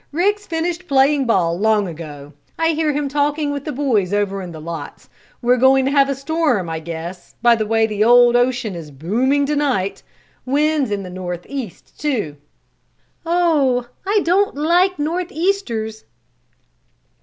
Rick's 0.11 0.47
finished 0.47 0.87
playing 0.87 1.25
ball 1.27 1.59
long 1.59 1.87
ago. 1.87 2.33
I 2.57 2.69
hear 2.69 2.91
him 2.91 3.07
talking 3.07 3.51
with 3.51 3.65
the 3.65 3.71
boys 3.71 4.11
over 4.15 4.41
in 4.41 4.51
the 4.51 4.59
lots. 4.59 5.07
We're 5.43 5.57
going 5.57 5.85
to 5.85 5.91
have 5.91 6.09
a 6.09 6.15
storm, 6.15 6.71
I 6.71 6.79
guess, 6.79 7.35
by 7.43 7.55
the 7.55 7.67
way 7.67 7.85
the 7.85 8.03
old 8.03 8.35
ocean 8.35 8.73
is 8.73 8.89
booming 8.89 9.45
to 9.45 9.55
night. 9.55 10.01
Wind's 10.43 10.89
in 10.89 11.03
the 11.03 11.11
north 11.11 11.45
east, 11.47 11.99
too!" 12.01 12.37
"Oh, 13.27 13.89
I 14.03 14.21
don't 14.23 14.55
like 14.55 14.97
north 14.97 15.31
easters!" 15.31 16.05